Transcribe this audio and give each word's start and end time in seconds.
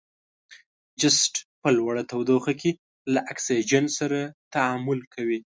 جست 0.99 1.33
په 1.61 1.69
لوړه 1.77 2.03
تودوخه 2.11 2.53
کې 2.61 2.71
له 3.13 3.19
اکسیجن 3.31 3.85
سره 3.97 4.19
تعامل 4.53 4.99
کوي. 5.13 5.39